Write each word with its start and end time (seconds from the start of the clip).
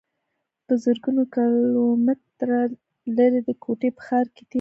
پۀ 0.65 0.73
زرګونو 0.83 1.21
کلومټره 1.33 2.61
لرې 3.15 3.39
د 3.47 3.49
کوټې 3.63 3.89
پۀ 3.95 4.01
ښار 4.05 4.25
کښې 4.33 4.33
تير 4.39 4.43
کړو 4.47 4.49